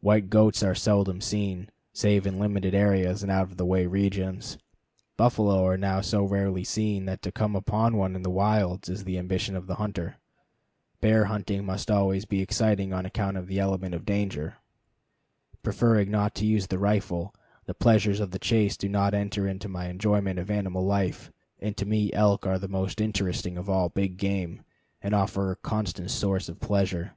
[0.00, 4.58] White goats are seldom seen, save in limited areas and out of the way regions.
[5.16, 9.04] Buffalo are now so rarely seen that to come upon one in the wilds is
[9.04, 10.16] the ambition of the hunter.
[11.00, 14.56] Bear hunting must always be exciting on account of the element of danger.
[15.62, 17.32] Preferring not to use the rifle,
[17.66, 21.30] the pleasures of the chase do not enter into my enjoyment of animal life,
[21.60, 24.62] and to me elk are the most interesting of all big game,
[25.00, 25.28] and a
[25.62, 27.14] constant source of pleasure.